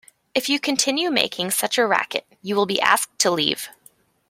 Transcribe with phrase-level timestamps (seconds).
[0.33, 3.69] If you continue making such a racket, you will be asked to leave.